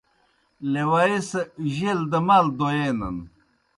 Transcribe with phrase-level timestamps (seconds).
[0.71, 1.41] لیوائے سہ
[1.73, 3.17] جیل دہ مال دویینَن۔